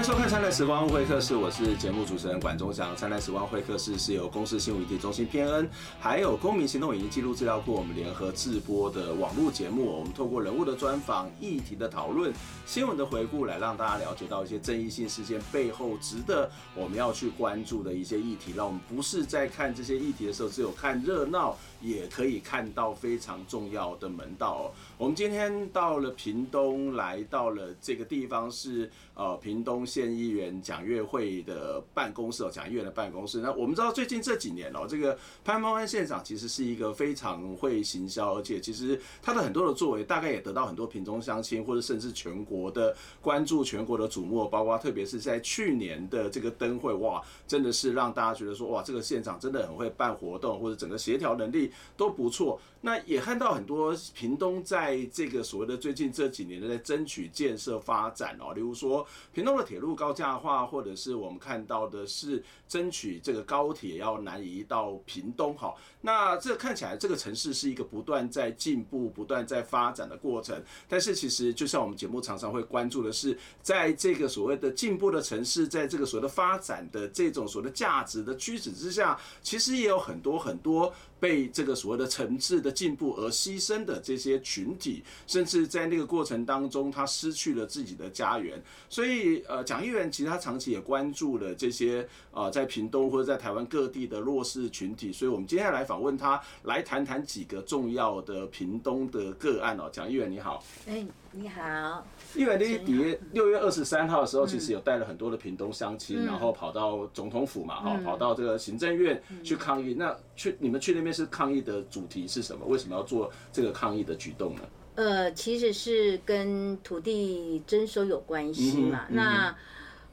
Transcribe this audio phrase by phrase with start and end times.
[0.00, 2.92] 欢迎收看《灿烂时光会客室》，我是节目主持人管中祥。
[2.96, 5.68] 《灿烂时光会客室》是由公司新闻议题中心偏恩，
[6.00, 9.84] 还有公民行动影音记录资料库我们联合制播的网络节目。
[9.84, 12.32] 我们透过人物的专访、议题的讨论、
[12.64, 18.54] 新闻的回顾，来让大家了解到一些争议性事件背后值得我们要去关注的一些议题。
[18.56, 24.72] 让我们不是在看这些议题的时候，只有看热闹，也可以看到非常重要的门道。
[24.96, 29.86] 我们今天到了屏东，来到了这个地方是呃屏东。
[29.90, 33.40] 县议员蒋月惠的办公室哦，蒋议员的办公室。
[33.40, 44.46] 那我们知道最近这几年哦，这个潘孟安县长其实是一个非常会行销，而且其实他的很多的作为，大概也得到很多屏东乡亲或者甚至全国的关注、全国的瞩目。
[44.48, 52.60] 包括特别是在去年的这个灯会，哇，真的是让大家觉得说，哇，这个县长真的很会办活动，或者整个协调能力都不错。
[52.82, 59.64] 那也看到很多屏东在这个所谓的最近这几年在争取建设发展哦，例如说屏东的。
[59.70, 70.62] 铁路高架化，或者是我们看到的是争取这个高铁要南移到屏东，哈，那这看起来这个城市是一个不断在进步、不断在发展的过程。
[70.86, 89.64] 但是其实就像我们节目常常会关注的是，在这个所谓的进步的城市，在这个所谓的发展的这种所谓的价值的驱使之下，其实也有很多很多被这个所谓的城市的进步而牺牲的这些群体，甚至在那个过程当中，他失去了自己的家园，所以呃。
[89.70, 99.88] 蒋议员其实他长期也关注了这些啊，在屏东或者在台湾各地的弱势群体，所以我们今天来访问他，来谈谈几个重要的屏东的个案哦。
[99.92, 102.04] 蒋议员你好，哎，你好。
[102.34, 109.94] 议员你底六月二十三号的时候，其实有带了很多的屏东乡亲，然后跑到总统府嘛，哈，跑到这个行政院去抗议。
[109.94, 112.66] 那去你们去那边是抗议的主题是什么？
[112.66, 114.62] 为什么要做这个抗议的举动呢？
[114.96, 119.06] 呃，其实是跟土地征收有关系嘛。
[119.08, 119.56] 嗯嗯、那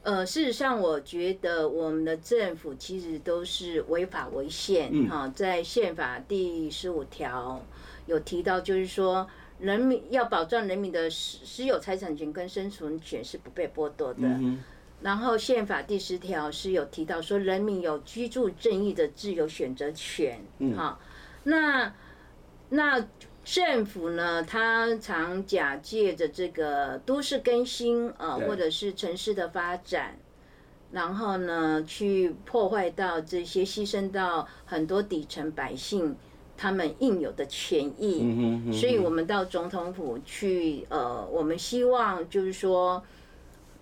[0.03, 5.27] 呃，事实上，我觉得我们的政府其实都是违法违宪哈。
[5.35, 7.61] 在宪法第十五条
[8.05, 9.27] 有提到，就是说
[9.59, 14.19] 人民要保障人民的私私有财产权跟生存权是不被剥夺的。
[14.21, 14.63] 嗯、
[15.01, 20.39] 然后宪法第十条是有提到说人民有居住正义的自由选择权。
[20.59, 21.01] 嗯，好，
[21.43, 21.93] 那
[22.69, 23.05] 那。
[23.49, 30.19] 政府呢，他常假借着这个都市更新啊，或者是城市的发展，
[30.91, 36.13] 然后呢，去破坏到这些，牺牲到很多底层百姓
[36.57, 38.69] 他们应有的权益。
[38.73, 43.01] 所以，我们到总统府去，呃，我们希望就是说，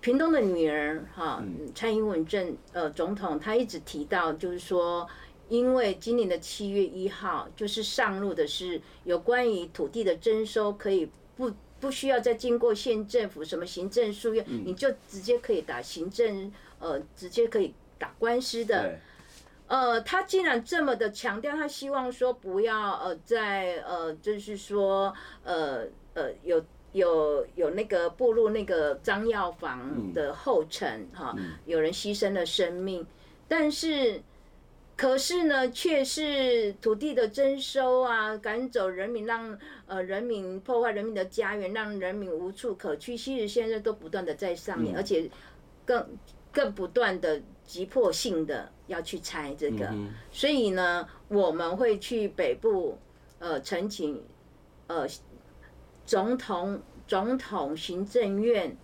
[0.00, 1.42] 屏东的女儿哈，
[1.74, 5.08] 蔡英文政呃总统，他一直提到就是说。
[5.48, 18.98] 因为今年的七月一号，就是上路的是有关于土地的征收，可以不不需要再经过县政府什么行政书院，你就直接可以打行政，呃，直接可以打官司的。
[19.68, 25.14] 呃，他竟然这么的强调，他希望说不要呃在呃就是说
[25.44, 25.84] 呃
[26.14, 31.36] 呃有有有那个步入那个张药房的后尘哈，
[31.66, 33.06] 有人牺牲了生命，
[33.46, 34.20] 但是。
[34.96, 43.14] 可是呢，却是土地的征收啊，赶走人民，让呃人民破坏人民的家园，让人民无处可去。
[43.14, 45.30] 其实现在都不断的在上面，而且
[45.84, 46.16] 更
[46.50, 49.94] 更不断的急迫性的要去拆这个。
[50.32, 52.98] 所以呢，我们会去北部
[53.38, 54.24] 呃陈请
[54.86, 55.06] 呃
[56.06, 58.74] 总统总统行政院。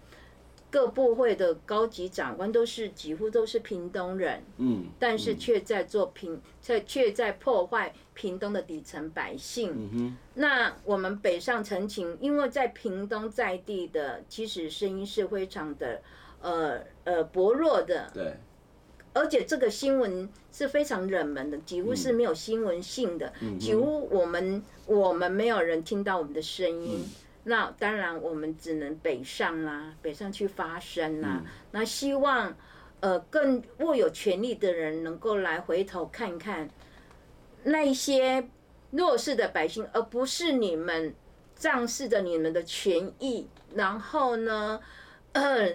[0.73, 9.71] 各部会的高级长官都是几乎都是屏东人，嗯，但是却在做屏，却却在破坏屏东的底层百姓。
[9.77, 16.01] 嗯哼，那我们北上陈情，因为在屏东在地的，其实声音是非常的，
[16.41, 18.11] 呃呃薄弱的。
[18.15, 18.33] 对，
[19.13, 23.31] 而且这个新闻是非常冷门的，几乎是没有新闻性的，
[23.61, 27.05] 几乎我们我们没有人听到我们的声音。
[27.45, 31.43] 那当然，我们只能北上啦，北上去发声啦。
[31.73, 32.55] 那希望，
[33.01, 36.69] 呃，更握有权力的人能够来回头看看
[37.65, 38.49] 那一些
[38.93, 41.15] 弱势的百姓，而不是你们
[41.57, 44.81] 仗势着你们的权益，然后呢，
[45.33, 45.69] 呃，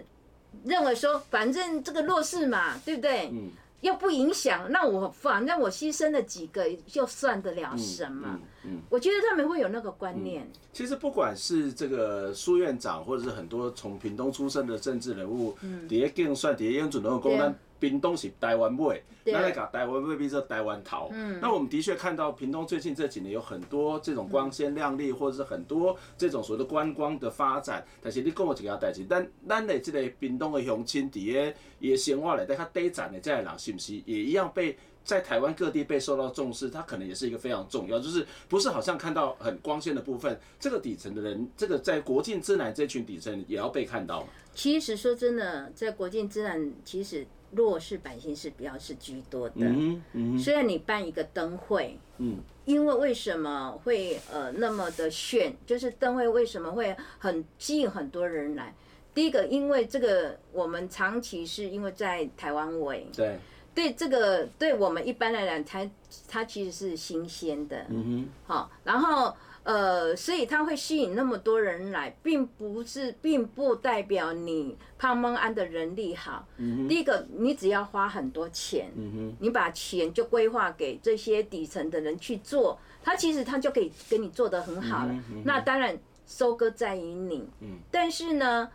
[0.64, 3.30] 认为说反正这个弱势嘛，对不对？
[3.32, 3.52] 嗯。
[3.82, 8.28] 又不影响，那我反正我牺牲了几个，又算得了什么？
[8.28, 10.44] 嗯，嗯，嗯，我觉得他们会有那个观念。
[10.44, 15.56] 嗯、其实不管是这个苏院长，或者是很多从屏东出生的政治人物，
[15.88, 21.10] 底下更算底下用主动公单屏东是台湾尾，那来搞台湾未必是台湾桃。
[21.12, 27.86] 嗯，那我们的确看到屏东最近这几年有很多这种光鲜亮丽，或者是很多这种所谓的观光的发展。
[28.02, 36.70] 但是你跟我一个代志，咱咱的这个屏东的乡亲，底下也生活来在他低站的这些人，是不是也一样被在台湾各地被受到重视？
[36.70, 44.26] 他可能也是一个非常重要，就是不是好像看到很光鲜的部分，这个底层的人，这个在国境之南这群底层也要被看到。
[44.56, 47.28] 其实说真的，在国境之南，其实。
[47.52, 49.56] 弱势百姓是比较是居多的。
[49.58, 50.40] 嗯嗯。
[50.40, 55.56] 虽然你办一个灯会，嗯，因为为什么会呃那么的炫？
[55.66, 58.74] 就是灯会为什么会很吸引很多人来？
[59.14, 63.38] 第一个，因为这个我们长期是因为在台湾尾，对，
[63.74, 65.92] 对这个对我们一般来讲，它
[66.28, 67.86] 它其实是新鲜的。
[67.90, 68.30] 嗯哼。
[68.46, 69.36] 好，然后。
[69.68, 76.48] 呃，所以它会吸引那么多人来，并不是，并不代表你胖孟安的人力好。
[76.56, 85.12] 嗯、第一个，你只要花很多钱，嗯、你把钱就规划给这些底层的人去做，他其实他就可以给你做得很好了。
[85.12, 87.50] 嗯、那当然，收割在于你。
[87.60, 88.72] 嗯、但是呢，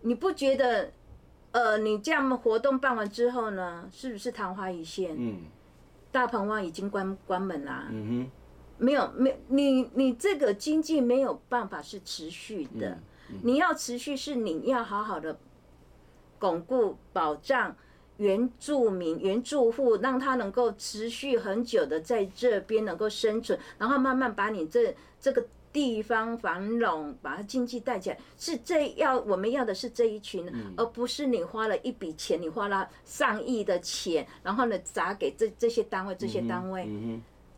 [0.00, 0.90] 你不觉得，
[1.52, 5.14] 呃，你这样活动办完之后呢，是不是昙花一现？
[5.16, 5.42] 嗯、
[6.10, 7.86] 大鹏湾已经关关门啦。
[7.92, 8.28] 嗯
[8.80, 12.98] 没有，没你你这个经济没有办法是持续的，
[13.42, 15.38] 你要持续是你要好好的
[16.38, 17.76] 巩固保障
[18.16, 36.88] 原住民原住户，让他能够持续很久的在这边能够生存，然后慢慢把你这这个地方繁荣，把它经济带起来，是这要我们要的是这一群，而不是你花了一笔钱，你花了上亿的钱，然后呢砸给这这些单位这些单位。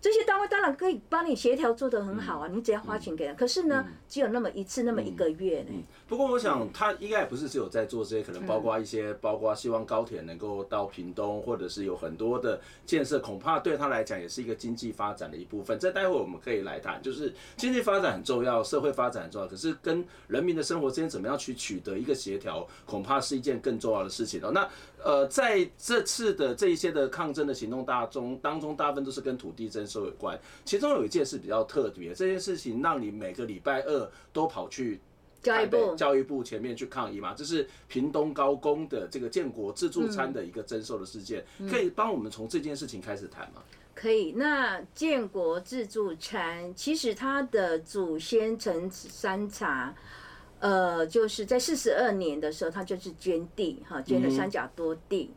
[0.02, 3.34] 这些单位当然可以帮你协调做得很好啊，你只要花钱给他。
[3.34, 5.70] 可是呢，只有那么一次，那么一个月呢。
[6.08, 15.78] 不过我想，他应该也不是只有在做这些，可能包括一些，包括希望高铁能够到屏东，或者是有很多的建设，恐怕对他来讲也是一个经济发展的一部分。
[15.78, 24.50] 这待会我们可以来谈，就是经济发展很重要，社会发展很重要，可是跟人民的生活之间怎么样去取得一个协调，恐怕是一件更重要的事情哦。
[24.52, 24.68] 那
[25.04, 30.38] 呃，在这次的这一些的抗争的行动大中当中，大部分都是跟土地征收有关。
[30.64, 35.00] 其中有一件事比较特别，这件事情让你每个礼拜二都跑去
[35.42, 37.34] 教育部教育部前面去抗议嘛？
[37.34, 43.62] 这是屏东高工的这个建国自助餐的一个征收的事件，可以帮我们从这件事情开始谈吗？
[43.94, 44.32] 可以。
[44.32, 49.94] 那建国自助餐其实它的祖先陈山茶。
[50.60, 55.28] 呃，就是在四十二年的时候，他就是捐地，哈，捐了三甲多地，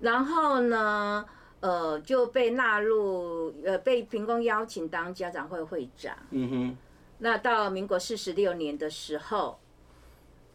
[0.00, 1.24] 然后呢，
[1.60, 6.16] 呃，就被纳入，呃，被凭空邀请当家长会会长。
[6.30, 6.76] 嗯哼。
[7.18, 9.58] 那到民国四十六年的时候，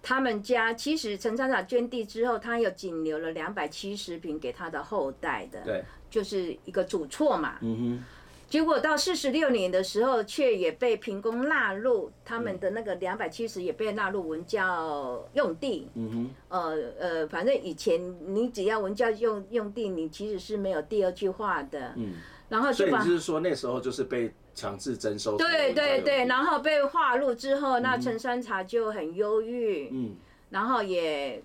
[0.04, 7.58] 他们家其实陈厂长捐地之后，他又仅留了两百七十坪给他的后代的，对，就是一个主厝嘛。
[7.62, 8.04] 嗯哼。
[8.52, 15.90] 结果到四十六年的时候，却也被屏东纳入他们的那个两百七十，也被纳入文教用地。
[15.96, 16.30] 嗯哼。
[16.50, 21.94] 呃呃，反正以前你只要文教用用地，你其实是没有第二句话的。
[21.96, 22.16] 嗯。
[22.50, 23.00] 然后就把。
[23.00, 25.38] 所以就是说那时候就是被强制征收。
[25.38, 29.90] 对对对，然后被划入之后，那陈山茶就很忧郁。
[29.94, 30.16] 嗯。
[30.50, 31.42] 然后也。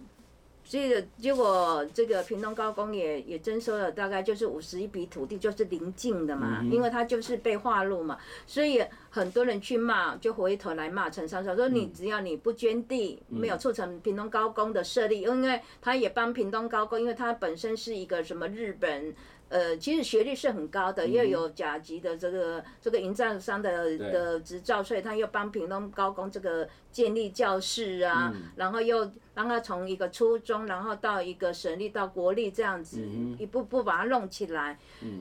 [0.67, 19.14] 所以结果这个屏东高工也也征收了大概就是五十一笔土地，就是临近的嘛，因为他就是被划入嘛，所以很多人去骂，就回头来骂陈三少说，你只要你不捐地，没有促成屏东高工的设立，因为他也帮屏东高工，因为他本身是一个什么日本。
[19.49, 33.07] 呃，其实学历是很高的，又有甲级的这个这个营造商的的执照，所以他又帮屏东高工这个建立教室啊，然后又让他从一个初中，然后到一个省立到国立这样子，
[33.38, 34.76] 一步步把它弄起来。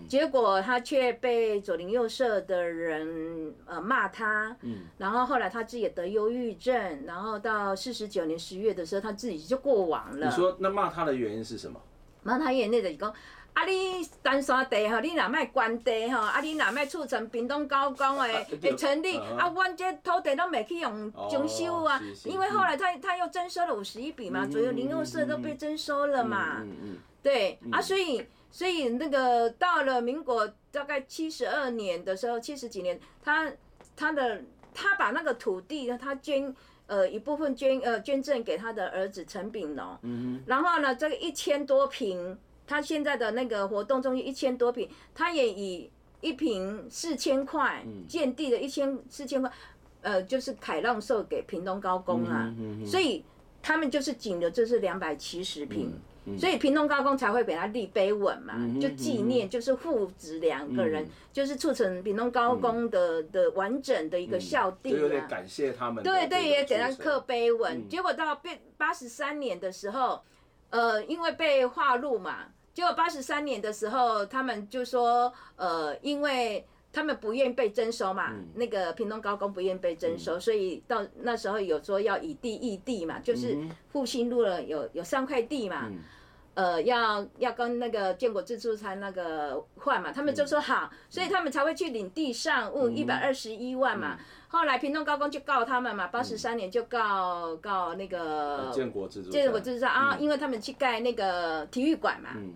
[0.10, 4.58] 结果他却被左邻右舍的人呃骂他，
[4.98, 10.25] 然后后来他自己也得忧郁症，然后到四十九年十月的时候，他自己就过往了。
[10.25, 11.79] 你说那骂他的原因是什么？
[12.24, 13.13] 骂他原因就是讲。
[13.55, 13.63] 啊！
[13.65, 16.41] 你单山地吼，你若卖关地吼，啊！
[16.41, 19.50] 你若卖促成屏东高工诶诶成立，啊！
[19.55, 26.62] 阮这土地拢袂去用征收啊，因为后来他他又征收了五十一笔嘛，左右零六社都被征收了嘛，
[27.24, 33.50] 对啊，所以所以那个到了民国大概七十二年的时候，七十几年，他
[33.95, 34.41] 他的
[34.74, 36.53] 他把那个土地呢他捐
[36.88, 39.97] 呃一部分捐呃捐赠给他的儿子陈炳农，
[40.45, 42.38] 然后呢这个一千多坪。
[42.67, 45.89] 他现在的那个活动中心一千多平，他也以
[46.22, 49.51] 一坪四千块建地的一千四千块，
[50.01, 52.53] 呃，就是凯让售给屏东高工啊，
[52.86, 53.24] 所以
[53.62, 55.91] 他们就是仅留这是两百七十平，
[56.38, 64.95] 所以屏东高工才会给他立碑文嘛，就纪念，就是父子两个人，就是促成屏东高工的的完整的一个校地啊。
[64.95, 66.03] 就有点感谢他们。
[66.03, 67.88] 对对，也给他刻碑文。
[67.88, 70.22] 结果到八八十三年的时候，
[70.72, 72.45] 呃，因为被划入嘛，
[72.75, 76.63] 结果八十三年的时候，他们就说，呃，因为。
[76.96, 83.58] 他们不愿被征收嘛，嗯、那个屏东高工不愿被征收，嗯、所以到那时候有说要以地易地嘛，就是
[83.89, 86.00] 复兴路了有有三块地嘛，嗯、
[86.53, 102.29] 呃，要要跟那个建国自助餐那个换嘛，他们就说好，嗯、所以他们才会去领地上物一百二十一万嘛，嗯、后来屏东高工就告他们嘛，八十三年就告告那个建国自助建国自助餐啊，因为他们去盖那个体育馆嘛。
[102.35, 102.53] 嗯。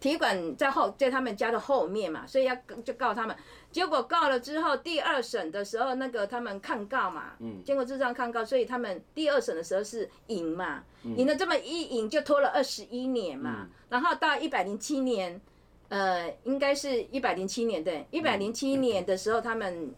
[0.00, 3.34] 体育馆在后，在他们家的后面嘛，所以要就告他们。
[3.72, 10.84] 结果告了之后，第二审的时候，那个他们抗告嘛，嗯，经过这样抗告，所以他们第二审的时候是赢嘛，
[11.16, 15.40] 赢了这么一赢就拖了二十一年嘛，然后到一百零七年，
[15.88, 19.90] 呃，应该是一百零七年对，一百零七年的时候，他们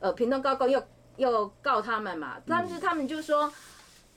[0.00, 0.82] 呃屏东高工又
[1.16, 3.52] 又告他们嘛，但是他们就说。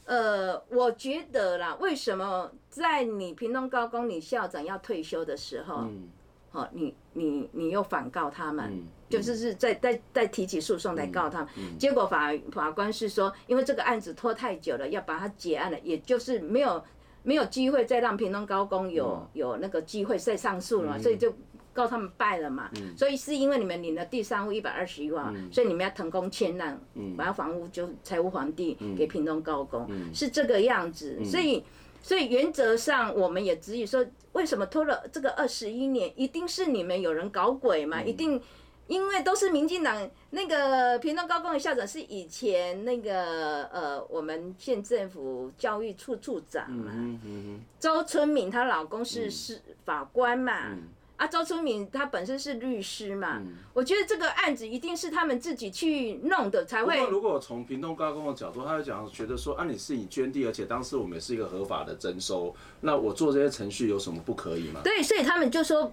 [0.10, 6.08] 呃，我觉得啦，为什么在你屏东高工你校长要退休的时候，嗯，
[6.50, 11.64] 好，你你你又反告他们，嗯、就是是在在在提起诉讼来告他们，嗯。
[11.74, 16.82] 嗯、结果法法官是说，因为这个案子拖太久了，要把它结案了，也就是没有
[17.24, 21.36] 没有机会再让屏东高工有、嗯、有那个机会再上诉了所以就。
[21.78, 31.18] 告他们败了嘛，嗯、所以是因为你们领了第三户一百二十一万，嗯、所以你们要腾空迁让，嗯、把房屋就财务皇帝给屏东高工，嗯、是这个样子。
[31.20, 31.64] 嗯、所以，
[32.02, 38.02] 所以原则上我们也质疑说，为什么拖了这个二十一年，一定是你们有人搞鬼嘛？
[38.02, 38.42] 嗯、一定，
[38.88, 50.76] 因为都是民进党那个屏东高工的校长是以前那个呃我们县政府教育处处长嘛，嗯嗯嗯、周春敏她老公是是法官嘛。
[51.18, 56.96] 啊，周春敏他本身是律师嘛，嗯、我觉得这个案子一定是他们自己去弄的才会。
[57.10, 64.82] 如果从屏东高工的角度，他就讲觉得说，啊，你是你捐地，而且当时我们也是一个合法的征收，那我做这些程序有什么不可以吗？
[64.84, 65.92] 对，所以他们就说，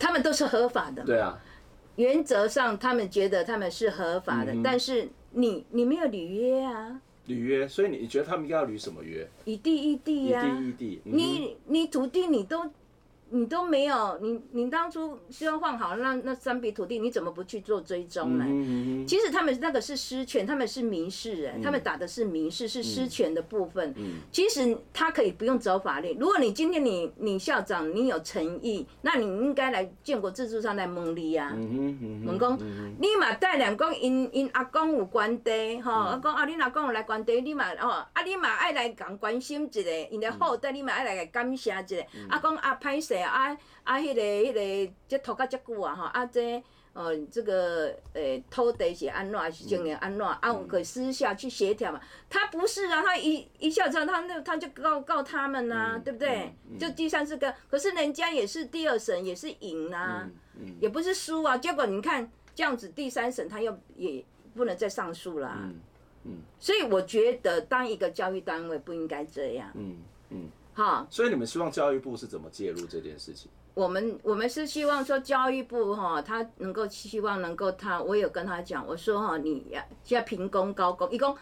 [0.00, 1.04] 他们都是合法的。
[1.04, 1.38] 对啊，
[1.94, 7.00] 原则上他们觉得他们是合法的，嗯、但是你你没有履约啊。
[7.26, 9.30] 履约，所以你你觉得他们应该要履什么约？
[9.44, 11.02] 以地易地呀，以地易地。
[11.04, 12.68] 嗯、你你土地你都。
[13.32, 18.44] 你都没有，你你当初希望换好那那三笔土地，你怎么不去做追踪呢？
[18.46, 23.94] 嗯嗯、其实他们那个是私权，他们是民事人，嗯、他们打的是民事，是私权的部分。
[23.96, 26.16] 嗯、其实他可以不用走法律。
[26.18, 31.52] 如果你今天你你校长你有诚意，那你应该来建国自助上来问你啊。
[31.54, 32.58] 问讲，
[32.98, 42.06] 你嘛带两公因因阿公有关地，吼，阿公啊，你阿公有来关地，你嘛哦，啊你嘛爱来讲关心一下，因的后代你嘛爱来感谢一下。
[42.28, 43.19] 阿公啊，歹势。
[43.22, 43.98] 啊啊！
[43.98, 46.04] 迄、那个、迄、那个，即拖甲遮久啊吼！
[46.04, 46.62] 啊，这
[46.92, 50.26] 呃，这个诶、欸，土地是安怎，还是经营安怎？
[50.26, 52.00] 嗯、啊，我可以私下去协调嘛。
[52.28, 56.52] 他不是啊，他一一下子他那他就告告他们呐、啊，嗯、对不对？
[56.68, 60.30] 嗯嗯、就第三次个，可是人家也是第二审也是赢呐、啊，
[60.80, 61.56] 也不是输啊。
[61.56, 64.24] 结果你看这样子，第三审他又也
[64.54, 65.80] 不能再上诉啦、啊嗯。
[66.24, 66.38] 嗯。
[66.58, 69.70] 所以我觉得，当一个教育单位不应该这样。
[69.74, 69.98] 嗯
[70.30, 70.50] 嗯。
[70.74, 73.50] 嗯好，所以你们希望教育部是怎么介入这件事情？
[73.74, 81.36] 我们我们是希望说教育部哈，他能够希望能够他，我有跟他讲，我说哈，你要要屏东高工，一共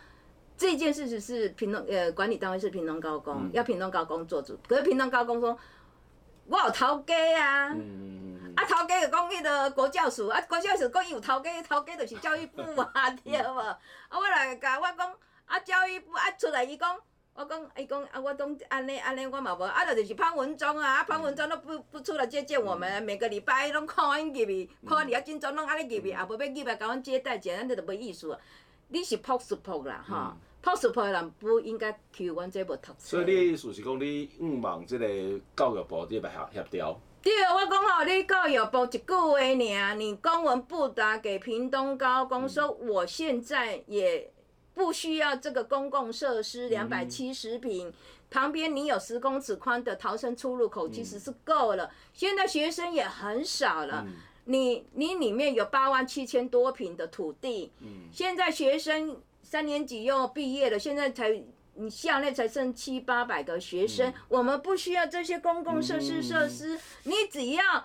[0.56, 5.56] 这件事情是屏东呃管理单位是屏东高工，嗯、要屏东高工做主，可是屏东高工说，
[6.46, 12.60] 我有头家啊，嗯啊头家就讲迄个国教署，啊国教署讲伊有头家，头家就是教育部
[12.92, 13.58] 啊， 对无？
[13.58, 13.78] 啊
[14.10, 15.12] 我来甲我讲，
[15.46, 16.96] 啊教育部啊出来伊讲。
[17.38, 28.36] 我讲，伊讲啊，我拢安尼安尼，我嘛无，啊，着就是潘文忠啊，啊潘文忠都不不出来接见我们，每个礼拜拢看阮入去，看你啊，真总拢安尼入去，也无要入来甲阮接待，这样就无意思。
[28.88, 32.94] 你是朴素朴啦，哈，朴素朴的人不应该去阮这无读书。
[32.98, 35.06] 所以你的意思是讲，你毋望即个
[35.54, 37.00] 教育部你来协协调？
[37.22, 44.28] 对，我讲吼，你教育部一句话尔，你公文不达给屏东高工，说我现在也。
[44.78, 47.92] 不需要这个公共设施两百七十平，
[48.30, 51.90] 旁边你有十公尺宽的逃生出入口，其实是够了。
[52.12, 54.06] 现在学生也很少了，
[54.44, 57.72] 你你里面有八万七千多平的土地，
[58.12, 61.42] 现在学生三年级又毕业了，现在才
[61.74, 67.84] 你校内才剩七八百个学生，我们不需要这些公共设施设施，你只要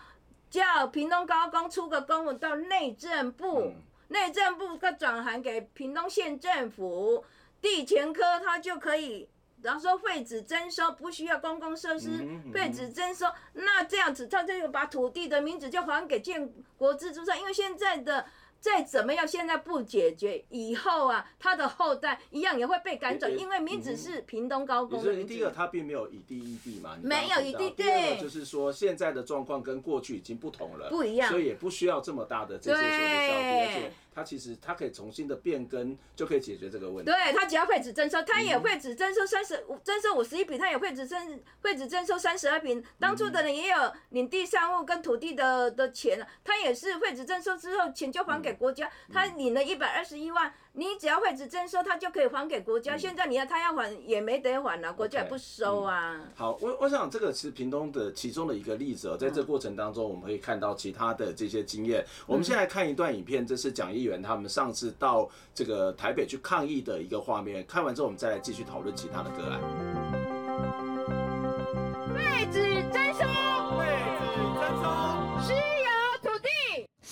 [0.51, 3.73] 叫屏东高工出个公文到内政部。
[4.13, 7.25] 内政部他转函给屏东县政府，
[7.59, 9.27] 地前科他就可以
[9.61, 18.25] 然后说废止征收，不需要公共设施，废止征收，那这样子他就把土地的名字就还给建国自助社，因为现在的。
[18.63, 25.01] 再怎么样，现在不解决，以后啊，他的后代一样也会被赶走，因为名字是屏东高工。
[25.01, 27.71] 所以第一个，他并没有以地易地嘛，没有以地。
[27.71, 33.91] 第二个就是说，现在的状况跟过去已经不同了，不一样，所以也不需要这么大的这些所谓的消费。
[34.13, 37.11] 它其实它可以重新的变更，就可以解决这个问题。
[37.11, 42.83] 对，它只要废纸征收，它也会只征收三十五，征收五十一笔，它也会只征废纸征收三十二笔。
[42.99, 50.53] 当初的人也有领地上物跟土地的的钱，他也是废纸征收之后，钱就还给国家，他领了一百二十一万。
[50.75, 52.97] 你只要会址征收，他就可以还给国家。
[52.97, 56.15] 现在你要他要还也没得还了，国家也不收啊。
[56.15, 62.01] Okay, 嗯、好，我我想这个是屏东的其中的一个例子哦，在这过程当中，我们可以看到其他的这些经验。
[62.01, 67.63] 嗯、我们先来看一段影片，这是蒋议员他们上次到这个台北去抗议的一个画面。
[67.67, 69.61] 看完之后，我们再来继续讨论其他的个案。
[72.15, 72.83] 废止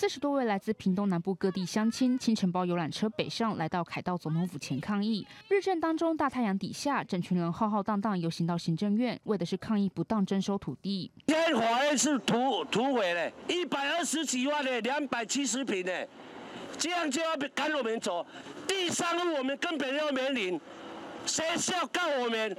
[0.01, 5.27] 四十多位来自屏东南部各地乡亲，清晨包游览车北上，来到凯道总统府前抗议。
[5.47, 11.11] 日正当中，大太阳底下，整群人浩浩荡荡游行到行政院，为的是抗议不当征收土地。
[11.27, 16.09] 天法院是土土匪嘞，一百二十几万嘞两百七十平嘞，
[16.79, 18.25] 这样就要赶我们走。
[18.67, 20.59] 地上路我们根本要没领，
[21.27, 22.57] 谁是要告我们？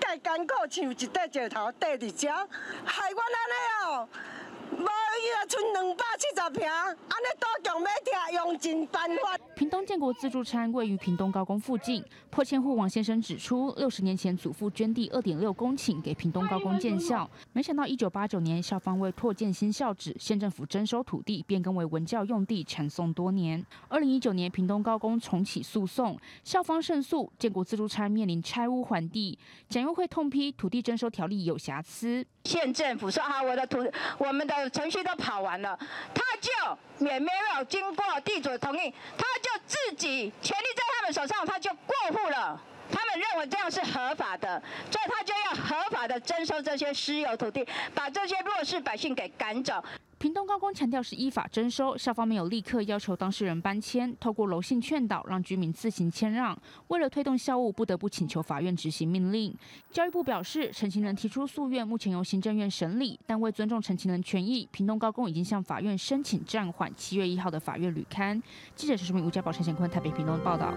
[0.00, 2.28] 盖港口像一块石头堆在这，
[2.84, 4.08] 害我安尼哦。
[9.54, 12.02] 屏东建国自助餐位于屏东高工附近。
[12.30, 23.64] 破迁户王先生指出，六十年前祖父捐地二点六公顷给屏东高工建校，没想到一九八九年校方为拓建新校址，县政府征收土地变更为文教用地，缠讼多年。
[23.88, 29.38] 二零一九年屏东高工重启诉讼，校方胜诉，建国自助餐面临拆屋还地。
[29.68, 32.24] 蒋运会痛批土地征收条例有瑕疵。
[32.44, 33.78] 县政府说啊，我的土，
[34.18, 35.78] 我们的程序都跑完了，
[36.14, 42.60] 他就也没有经过地主的同意，他就自己权利在他们手上，他就过户了。
[42.92, 44.60] 他们认为这样是合法的，
[44.90, 49.80] 所以他就要合法的征收这些私有土地，把这些弱势百姓给赶走。
[50.20, 56.54] 屏东高工强调是依法征收，校方没有立刻要求当事人搬迁，透过柔性劝导，让居民自行迁让。
[56.88, 59.56] 为了推动校务，不得不请求法院执行命令。
[59.90, 68.38] 教育部表示，陈情人提出诉愿，目前由行政院审理，但为尊重陈情人权益，屏东高工已经向法院申请暂缓七月一号的法院履勘。
[68.76, 70.74] 记者陈淑明、吴家宝、陈贤坤台北屏东报道。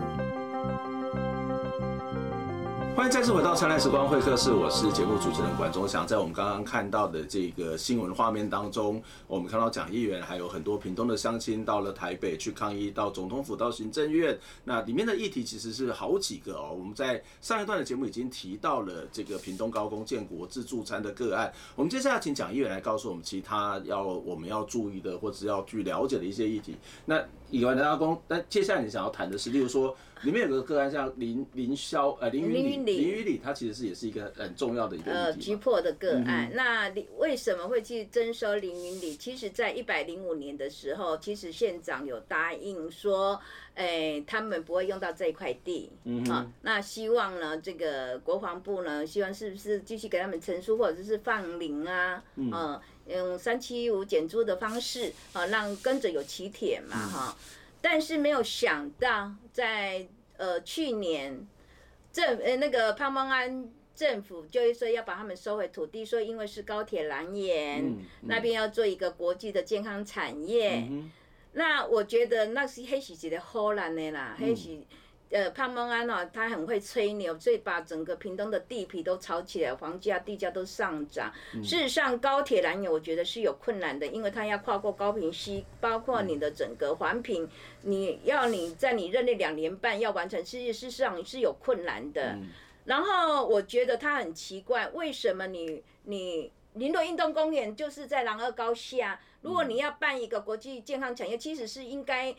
[2.95, 6.06] 欢迎再次回到灿烂时光会客室，我是节目主持人管中祥。
[6.06, 14.38] 在我们刚刚看到的这个新闻画面当中，我们看到蒋议员还有很多屏东的乡亲到了台北去抗议，到总统府、到行政院。
[14.63, 16.69] 那里面的议题其实是好几个哦。
[16.71, 21.51] 我们在上一段的节目已经提到了这个屏东高工建国自助餐的个案。
[21.75, 26.77] 我们接下来请蒋议员来告诉我们其他要我们要注意的或者要去了解的一些议题。
[27.06, 27.19] 那
[27.54, 29.96] 以外的阿公，那接下来你想要谈的是，例如说。
[30.24, 36.50] 里面有个个案，像林林霄呃林云里林云里，它其实是也是一个很重要的一个呃急迫的个案。
[36.50, 39.18] 嗯、那为什么会去征收林云里？
[39.18, 43.38] 其实，在一百零五年的时候，其实县长有答应说，
[43.76, 45.92] 哎、欸，他们不会用到这一块地。
[46.06, 52.24] 嗯哼、啊、那希望呢，这个国防部呢，希望是不是继续给他们陈述，或者是放林啊？
[52.36, 57.44] 嗯、啊，用三七五减租的方式啊，让跟着有起铁嘛，哈、嗯。
[57.82, 61.46] 但是没有想到，在呃去年
[62.12, 71.12] 政呃那个潘邦安政府就是说要把他们收回土地，说因为是高铁兰园、嗯嗯、那边要做一个国际的健康产业，嗯、
[71.54, 74.98] 那我觉得那是黑喜姐的荷兰的啦，黑喜、嗯。
[75.34, 81.34] 呃，潘孟安哦，他很会吹牛，所以把整个屏东的地皮都炒起来，房价、地价都上涨。
[81.56, 87.50] 嗯、事实上，高铁燃油我觉得是有困难的，因为它要跨过高屏溪，包括你的整个环评，
[87.82, 92.34] 你要你在你任内两年半要完成，事实事实上是有困难的。
[92.34, 92.50] 嗯、
[92.86, 99.19] 然后我觉得他很奇怪，为什么你你林落运动公园就是在南二高下？
[99.41, 102.36] 如果你要办一个国际健康产业，其实是应该。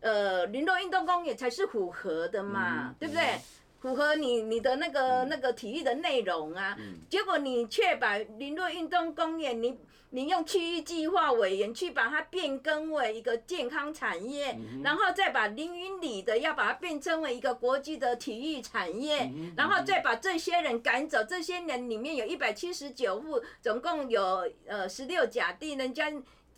[0.00, 3.22] 呃，林落运动公园才是符合的嘛，嗯、对不对？
[3.22, 3.40] 嗯、
[3.80, 6.74] 符合你你的那个、嗯、那个体育的内容啊。
[6.78, 21.22] 嗯、结果你却把林落运动公园，你你用区域计划委员去把它变更为一个健康产业，嗯、然后再把林云里的要把它变成为一个国际的体育产业，然后再把这些人赶走。
[21.22, 26.10] 这些人里面有一百七十九户，总共有呃十六甲地，人家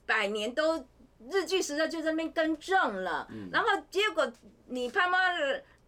[0.07, 0.87] 百年都。
[1.31, 4.31] 日据时代就在那边更正了，嗯、然后结果
[4.67, 5.19] 你他妈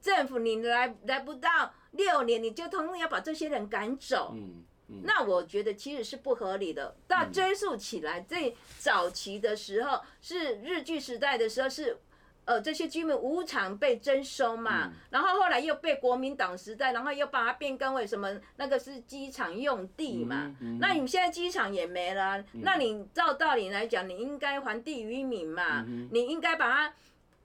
[0.00, 4.32] 政府你来来不到六年，你就通通要把这些人赶走。
[4.34, 6.94] 嗯嗯、那我觉得其实是不合理的。
[7.08, 11.98] 到追溯起来，最早期的时候是日据时代的时候是。
[12.44, 18.38] 呃，这些居民无偿被征收嘛，嗯、然后后来又被国民党时代，然后又把它变更为什么？
[18.56, 20.54] 那个是机场用地嘛。
[20.60, 25.84] 嗯嗯、那你现在机场也没了，嗯、那你照道理来讲，你应该还地于民嘛。
[25.86, 26.94] 嗯、你应该把它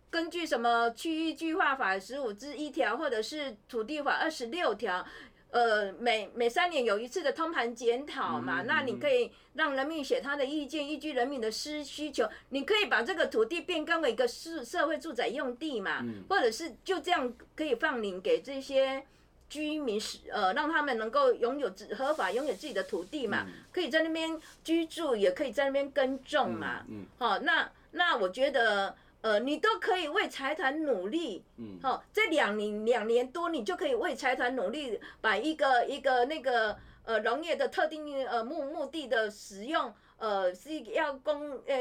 [0.09, 5.05] 根据什么区域计划法十五之一条，或者是土地法二十六条。
[5.51, 19.03] 呃，每每三年有一次的通盘检讨嘛，那你可以让人民写他的意见，依据人民的需需求，你可以把这个土地变更为一个社社会住宅用地嘛，嗯、或者是就这样可以放领给这些
[19.49, 28.95] 居民使，呃，让他们能够拥有合法拥有自己的土地嘛，嗯、可以在那边居住，也可以在那边耕种嘛，嗯，好、那那我觉得。
[29.21, 41.77] 呃，你都可以为财团努力，嗯，好，这两年两年多，你就可以为财团努力，把一个一个那个呃农业的特定呃目目的的使用，呃是要供呃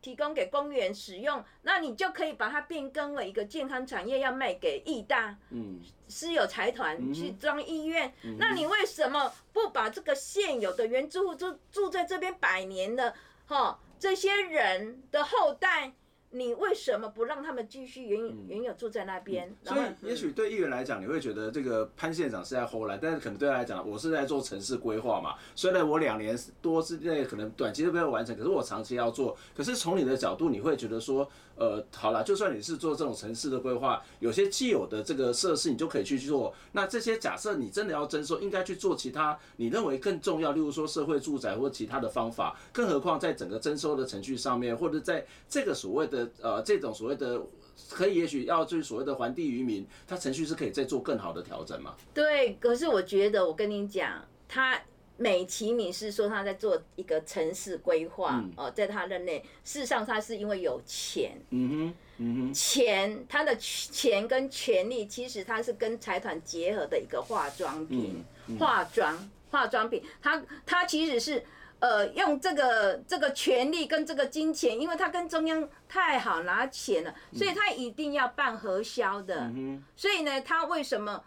[0.00, 15.92] 提供给公园使用，那你就可以把它变更为一个健康产业，要卖给义大，嗯，私有财团去装医院，嗯、那你为什么不把这个现有的原住户住住在这边百年的，哈，这些人的后代？
[16.30, 19.54] 你为什么不让他们继续原原有住在那边？
[19.64, 25.34] 所以，也许对议员来讲，你会觉得这个潘县长是在后来，但是可能对他来讲，我是在做城市规划嘛。
[25.54, 29.36] 虽然我两年多之内可能短期都没有完成，可是我长期要做。
[29.56, 31.28] 可是从你的角度，你会觉得说，
[31.58, 36.54] 呃，好了，就算你是做这种城市的规划，有些既有的这个设施，你就可以去做。
[36.72, 42.56] 那这些假设你真的要征收，应该去做其他你认为更重要，例如说社会住宅或其他的方法。
[42.72, 46.28] 更何况在整个征收的程序上面，或者在这个所谓的。
[46.40, 47.42] 呃，这种所谓的
[47.90, 51.94] 可以，也许要就是所谓的还地于民，它程序是可以再做更好的调整嘛？
[52.14, 54.80] 对，可是我觉得，我跟你讲，他
[55.18, 71.44] 美其名是说他在做一个城市规划，哦、在他任内，事实上他是因为有钱，嗯哼，嗯哼，钱，他的钱跟权力，其实他是跟财团结合的一个化妆品，嗯嗯、化妆化妆品，他他其实是。
[71.80, 79.42] 呃，用这个这个权力跟这个金钱，因为他跟中央太好拿钱了，所以他一定要办核销的。
[79.54, 81.22] 嗯、所以呢，他为什么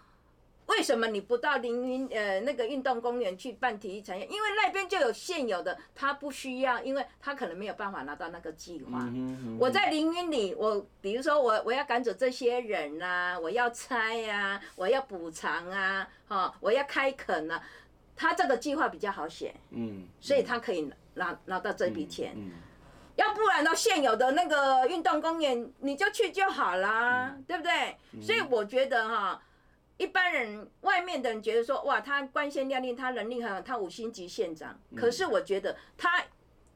[0.71, 4.25] 为什么你不到凌云呃那个运动公园去办体育产业？
[4.25, 8.99] 因为那边就有现有的，他不需要，因为他可能没有办法拿到那个计划。
[9.13, 17.61] 嗯嗯、我在凌云里，我比如说我我要赶走这些人呐、啊，我要拆呀、啊，我要补偿啊，哈，我要开垦啊。
[18.13, 22.51] 他这个计划比较好写，嗯，所以他可以拿拿到这笔钱，嗯，
[23.15, 27.97] 要不然呢，现有的那个运动公园你就去就好啦，对不对？
[28.21, 29.41] 所以我觉得哈，
[30.01, 36.23] 一般人外面的人觉得说，哇，他光鲜亮丽，他能力很好，他五星级县长，可是我觉得他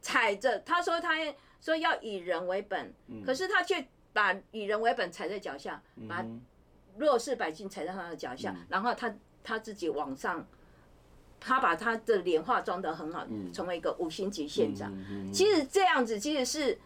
[0.01, 1.15] 踩着他说他
[1.59, 2.93] 说要以人为本，
[3.25, 6.23] 可是他却把以人为本踩在脚下，把
[6.97, 10.45] 弱势百姓踩在他的脚下，然后他他自己往上。
[11.38, 14.91] 他把他的脸化妆得很好，成为一个五星级县长。
[15.31, 16.79] 其实这样子其实是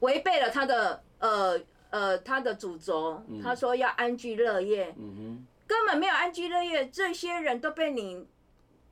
[0.00, 3.22] 违背了他的呃呃他的主轴。
[3.42, 4.94] 他说要安居乐业，
[5.66, 8.26] 根本没有安居乐业，这些人都被你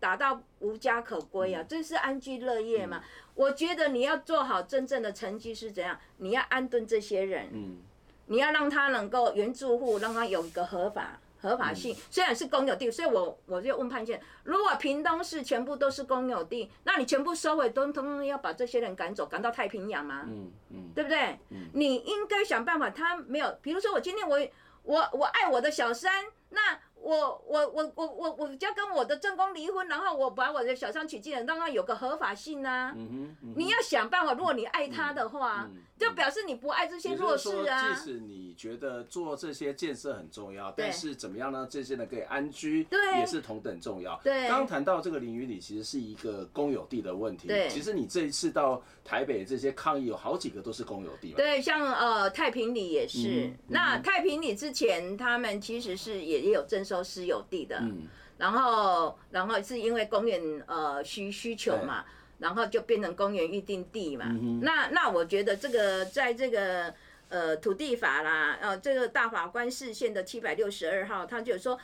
[0.01, 1.65] 打到无家可归啊！
[1.69, 3.03] 这是安居乐业吗？
[3.35, 5.99] 我觉得你要做好真正的成绩是怎样？
[6.19, 7.79] 你要安顿这些人，嗯
[8.27, 11.19] 你要让他能够原住户，让他有一个合法。
[11.43, 20.23] 合法性虽然是公有地，所以我我就问潘县，如果屏东市全部都是公有地，那你全部收回，都通通要把这些人赶走，赶到太平洋吗？
[20.29, 21.37] 嗯嗯，对不对？
[21.51, 24.39] 嗯，你应该想办法，他没有，比如说我今天我
[24.85, 26.92] 我我爱我的小三，那。
[27.03, 32.95] 我我我我我我就要跟我的正宫离婚，然后我把我的小三娶进来，让他有个合法性啊！
[32.97, 37.95] 嗯哼你要想办法，如果你爱他的话，就表示你不爱这些弱势啊。
[37.95, 41.67] 即使你觉得做这些建设很重要，但是怎么样呢？
[41.71, 44.21] 这些人可以安居，对也是同等重要。
[44.23, 47.49] 对，刚谈到这个林云里，其实是一个公有地的问题。
[47.49, 51.33] 对，其实你这一次到台北这些抗议，有好几个都是公有地。
[51.33, 53.51] 对，像呃太平里也是。
[53.69, 57.77] 那太平里之前他们其实是也也有征收私有地的。
[57.79, 62.05] 嗯，然后，然后是因为公园呃需需求嘛，
[62.39, 64.25] 然后就变成公园预定地嘛。
[64.63, 66.93] 那那我觉得这个在这个
[67.29, 71.79] 呃土地法啦，呃这个大法官释宪的七百六十二号，他就说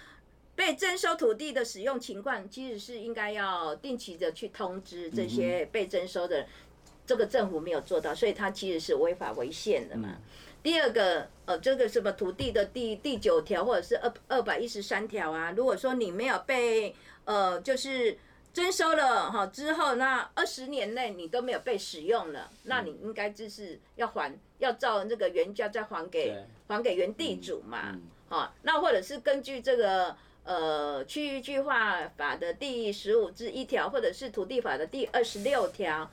[0.57, 6.45] 被征收土地的使用情况，其实是应该要定期的去通知这些被征收的，
[7.07, 10.17] 这个政府没有做到，所以他其实是违法违宪的嘛。
[10.63, 16.95] 第二个，呃，这个什么土地的第第九条或者是二二百一十三条啊，如果说你没有被
[17.25, 18.19] 呃就是
[18.53, 26.35] 征收了哈之后，那二十年内你都没有被使用了，那你应该就是要还，要照那个原价再还给
[26.67, 27.97] 还给原地主嘛，
[28.29, 36.11] 好，那或者是根据这个呃区域计划法的第十五至一条，或者是土地法的第二十六条，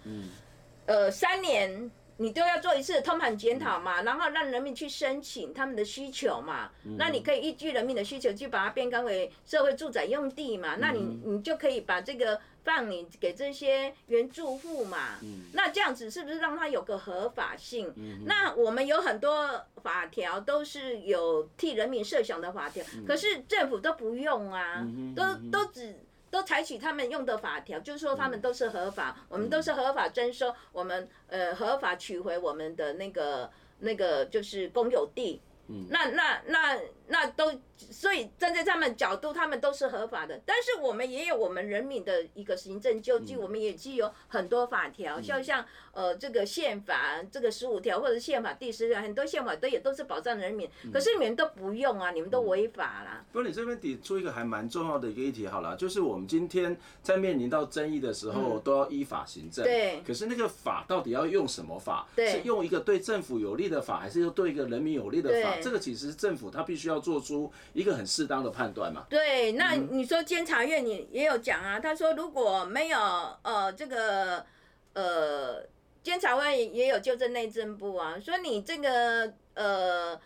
[0.86, 1.90] 呃，三年。
[2.18, 15.20] 你都要做一次通盘检讨嘛，然后让人民去申请他们的需求嘛，那你可以依据人民的需求去把它变更为社会住宅用地嘛，那你你就可以把这个放你给这些原住户嘛，
[15.54, 17.94] 那这样子是不是让它有个合法性？
[18.26, 26.00] 那我们有很多法条都是有替人民设想的法条，可是政府都不用啊，都都只。
[26.36, 35.42] 都采取他们用的法条，就是说他们都是合法，我们都是合法征收，我们呃合法取回我们的那个那个就是公有地。
[35.70, 35.88] 嗯。
[35.90, 40.42] 那那那那都，所以站在他们角度，他们都是合法的。
[40.46, 50.70] 但是我们也有我们人民的一个行政救济，我们也具有很多法条，像像呃这个宪法这个十五条，或者宪法第十条，很多宪法都也都是保障人民。
[50.92, 53.24] 可是你们都不用啊，你们都违法啦。
[53.32, 59.64] 不过你这边提出一个还蛮重要的一个议题，好了，就是我们今天在面临到争议的时候，都要依法行政。
[59.64, 60.02] 对。
[60.06, 62.08] 可是那个法到底要用什么法？
[62.16, 62.32] 对。
[62.32, 65.58] 是用一个对政府有利的法，还是用对一个人民有利的法？
[65.62, 69.06] 这个其实政府他必须要做出一个很适当的判断嘛。
[69.10, 73.00] 对，那你说监察院你也有讲啊，他说如果没有
[73.42, 74.46] 呃这个
[74.94, 75.64] 呃
[76.04, 80.20] 监察院也有纠正内政部啊，说你这个呃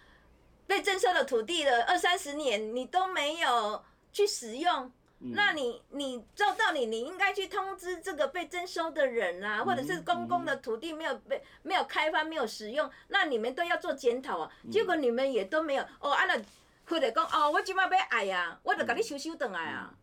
[0.67, 4.91] 被征收的土地的二三十年你都没有去使用。
[5.21, 14.51] 那你你照道理你应该去通知这个被征收的人啊，或者是公共的土地没有被没有开发没有使用，那你们都要做检讨啊。
[14.71, 16.45] 结果你们也都没有哦，按了
[16.85, 19.93] 或者讲哦，我今晚要爱呀，我就给你修修等来啊。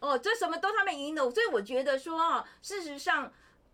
[0.00, 3.30] 哦，这什么都他们赢了，所以我觉得说哦，事实上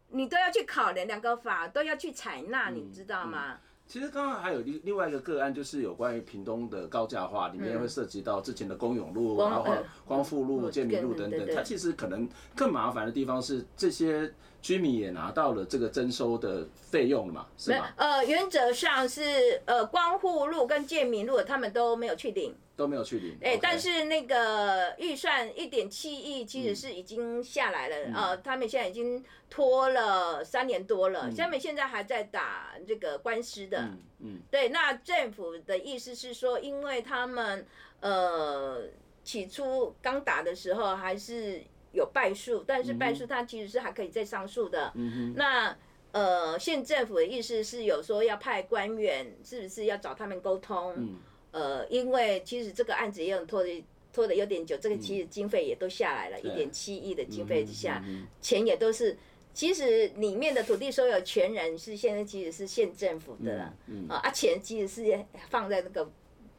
[0.09, 3.61] 你都要去考量两个法都要去采纳，你知道吗？
[3.93, 9.71] 其实刚刚还有另另外一个个案，就是有关于屏东的高架化，里面会涉及到之前的公勇路，然后
[10.07, 11.47] 光复路、建民路等等。
[11.55, 12.27] 它其实可能
[12.57, 17.93] 更麻烦的地方是，这些居民也拿到了这个征收的费用了嘛，是吗？
[17.97, 22.55] 呃，原则上是呃光复路跟建民路，他们都没有去领。
[22.75, 33.79] 都没有去领，哎，但是那个预算一点七亿其实是已经下来了，呃，他们现在已经拖了三年多了，他们现在还在打这个官司的，
[34.21, 37.65] 嗯，对，那政府的意思是说，因为他们
[38.01, 38.85] 呃
[39.23, 41.63] 起初刚打的时候还是
[41.93, 45.77] 有败诉，但是败诉他其实是还可以再上诉的，嗯，那
[46.13, 50.95] 呃县政府的意思是有说要派官员，是不是要找他们沟通？
[50.97, 51.19] 嗯。
[51.53, 58.03] 呃，因为其实这个案子也有拖的拖的有点久，这个其实经费也都下来了，一点七亿的经费之下，
[58.41, 59.15] 钱也都是，
[59.53, 63.75] 其实里面的土地所有权人是现在其实是县政府的了，
[64.09, 66.11] 啊，啊钱其实是放在那个。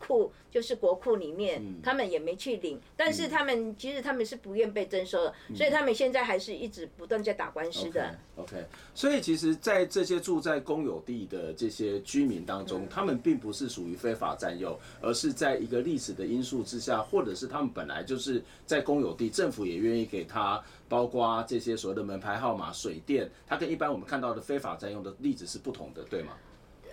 [0.05, 8.15] 库就是国库里面，他们也没去领，但是他们其实他们是不愿被征收的，所以他们现在还是一直不断在打官司的。
[8.35, 26.33] OK，所以其实，在这些住在公有地的这些居民当中，他们并不是属于非法占用，而是在一个历史的因素之下，或者是他们本来就是在公有地，政府也愿意给他，包括这些所谓的门牌号码、水电，它跟一般我们看到的非法占用的例子是不同的，对吗？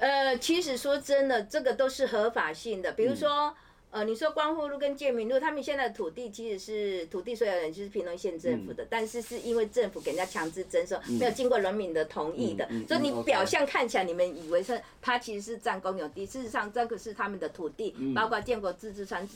[0.01, 2.91] 呃，其实说真的，这个都是合法性的。
[2.93, 3.55] 比如说，
[3.91, 19.29] 嗯、呃，你说光复路跟建民路，他们现在的土地其实是土地所有人就是屏东县政府的，嗯、但是是因为政府给人家强制征收，嗯、没有经过人民的同意的，所以你表象看起来，你们以为是他其实是占公有地，事实上这个是他们的土地，嗯、包括建国自治村。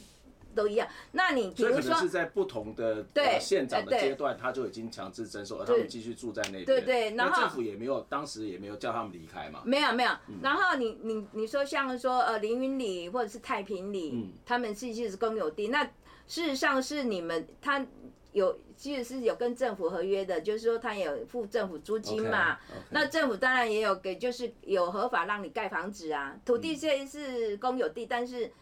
[0.55, 6.65] 都一样，那你比如说，可能是在不同的对县长的阶段，他就已经强制征收，而他们继续住在那边。
[6.65, 9.63] 对对，然后政府也没有，当时也没有叫他们离开嘛。
[9.65, 10.11] 没有没有，
[10.43, 15.85] 然后你你你说像说呃凌云里或者是太平里，他们是其实是公有地，那
[16.27, 17.85] 事实上是你们他
[18.33, 22.59] 有其实是有跟政府合约的，就是说他有付政府租金嘛。
[22.91, 26.37] 那政府当然也有给，就是有合法让你盖房子啊。
[26.45, 28.53] 土地虽然是公有地，但是。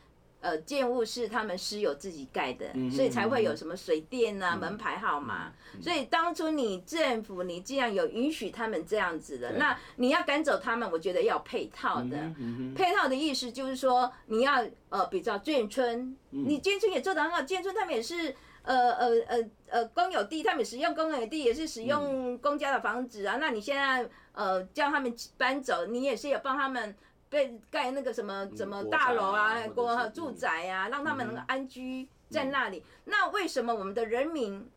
[0.42, 5.52] 呃，建物是他们私有自己盖的，所以才会有什么水电啊、门牌号码。
[5.80, 12.16] 所以当初你政府你既然有允许他们这样子的，那你要赶走他们，我觉得要配套的。
[12.74, 23.36] 配套的意思就是说，你要呃，比较眷村，你眷村也做得很好，眷村他们也是呃呃呃呃公有地，他们使用公有地也是使用公家的房子啊。
[23.40, 26.96] 那你现在呃叫他们搬走，你也是有帮他们。
[27.32, 32.84] 被盖那个什么什么大楼啊、国住宅啊，让他们能够安居在那里。
[33.06, 34.68] 那为什么我们的人民？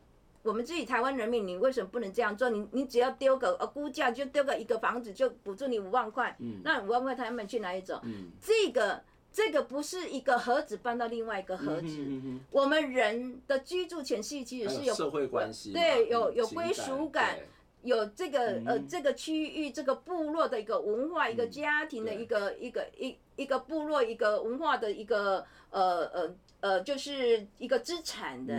[0.41, 2.49] 我们自己台湾人民，你为什么不能这样做？
[2.49, 7.99] 你你只要丢个呃估价，就丢个一个房子就补助你五万块，嗯、那五万块他们去哪里走？
[8.03, 11.97] 嗯、这个这个不是一个盒子搬到另外一个盒子。
[11.97, 17.39] 嗯、哼哼我们人的居住权是其实是有社会关系，对，有有归属感，
[17.85, 26.35] 有这个呃这个区域这个部落的一个文化，一个家庭的一个一个一一个部落一个文化的一个呃呃。
[26.61, 28.53] 呃，就是一个资产的，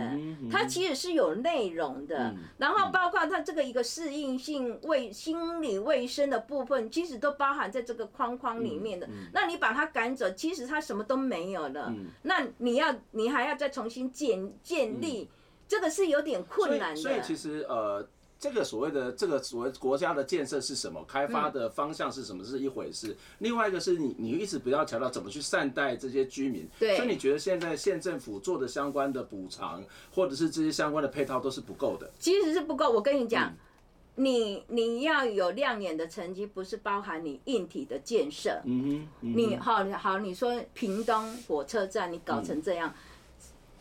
[0.49, 9.09] 它其实是有内容的，嗯、然后包括它这个一个适应性、卫心理卫生的部分，其实都包含在这个框框里面的。
[9.33, 11.87] 那你把它赶走，其实它什么都没有了。
[11.89, 15.27] 嗯、那你要，你还要再重新建建立，嗯、
[15.67, 17.01] 这个是有点困难的。
[17.01, 18.07] 所以其实呃。
[18.39, 21.03] 这个所谓的这个所谓国家的建设是什么？
[21.07, 22.43] 开发的方向是什么？
[22.43, 23.07] 是一回事。
[23.09, 26.67] 嗯、另外一个是你，你一直不要强调怎么去善待这些居民。
[26.79, 26.95] 对。
[26.95, 32.11] 所以你觉得现在县政府做的相关的补偿，或者是这些相关的配套都是不够的？
[32.19, 32.91] 其实是不够。
[32.91, 38.61] 我跟你讲，嗯、你你要有亮眼的成绩，不是包含你硬体的建设。
[38.65, 39.07] 嗯哼。
[39.21, 42.89] 嗯哼你好好，你说屏东火车站，你搞成这样。
[42.89, 42.95] 嗯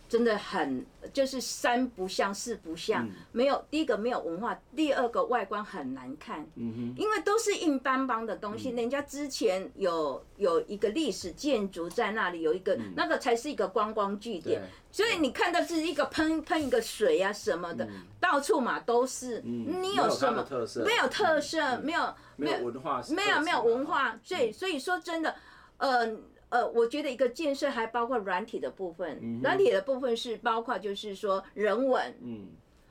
[0.08, 8.70] 真的很就是三不像四不像，没有第一个没有文化，第二个外观很难看，嗯因为都是硬邦邦的东西。
[8.70, 17.88] 人家之前有有一个历史建筑在那里，有一个那个才是一个观光据点，所以你看到是一个喷喷一个水啊什么的，
[18.20, 19.40] 到处嘛都是。
[19.40, 20.46] 你有什么
[20.84, 21.78] 没有特色？
[21.78, 23.02] 没有没有文化？
[23.10, 24.18] 没有没有文化。
[24.22, 25.34] 所以所以说真的，
[25.78, 26.16] 呃。
[26.56, 32.46] 呃，我觉得一个建设还包括软体的部分，软、体的部分是包括就是说人文，嗯，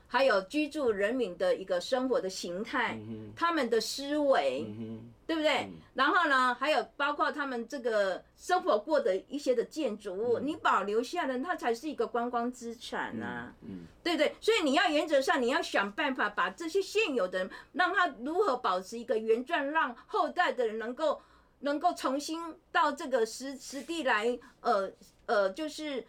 [0.06, 5.64] 还有居住人民的一个生活的形态，嗯、他们的思维，嗯、对不对？
[5.64, 14.32] 嗯、然后呢，还有包括他们这个生活过的一些的建筑物，嗯、你保留下来，它才是一个观光资产啊，嗯，嗯对不对？
[14.40, 21.20] 所以你要原则上你要想办法把这些现有的，让它如何保持一个原状，让后代的人能够。
[21.66, 24.90] 能够重新到这个实实地来，呃
[25.26, 26.06] 呃，就是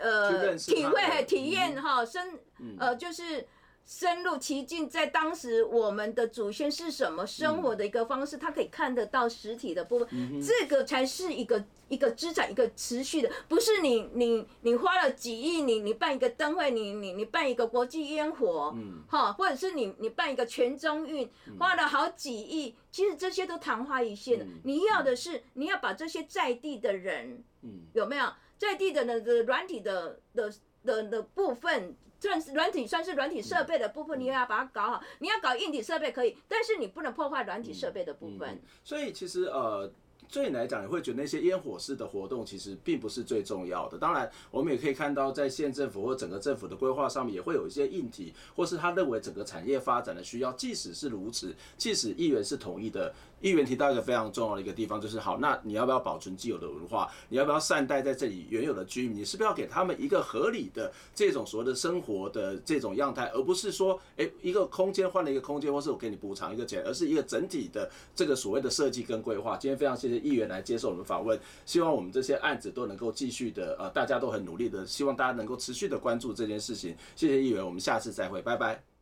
[0.00, 2.38] 呃体会体验哈，深
[2.78, 3.44] 呃就是
[3.86, 10.08] 深入其境，在当时我们的祖先是什么生活的一个方式，他可以看得到实体的部分，
[10.40, 18.74] 这个才是一个一个资产，一个持续的，不是你你你花了几亿，你你办一个灯会，你你你办一个国际烟火，
[19.06, 22.74] 哈，或者是你你办一个全中运，花了好几亿。
[22.90, 27.44] 其实这些都昙花一现的，你要的是你要把这些在地的人，
[27.92, 28.26] 有没有？
[28.56, 30.50] 在地的那个软体的的
[30.84, 35.02] 的的部分，算是软体算是软体设备的部分，你也要把它搞好。
[35.18, 38.60] 你要搞硬体设备可以，但是你不能破坏软体设备的部分。
[38.84, 39.90] 所以其实呃。
[40.32, 43.98] 对你来讲，你会觉得那些烟火式的活动其实并不是最重要的。
[43.98, 50.50] 当然，我们也可以看到，在县政府或整个政府的规划上面，也会有一些硬体，或是他认为整个产业发展的需要。
[50.54, 53.14] 即使是如此，即使议员是同意的。
[53.44, 57.10] 议员提到一个非常重要的一个地方，就是好，那你要不要保存既有的文化？
[57.28, 59.18] 你要不要善待在这里原有的居民？
[59.18, 69.58] 你是不是要给他们一个合理的这种所谓的生活的这种样态，而不是说，诶，一个空间换了一个空间，或是我给你补偿一个钱，而是一个整体的这个所谓的设计跟规划。
[69.58, 76.96] 今天非常谢谢议员来接受我们访问，希望我们这些案子都能够继续的，呃，大家都很努力的，希望大家能够持续的关注这件事情。
[77.14, 78.93] 谢谢议员，我们下次再会，拜拜。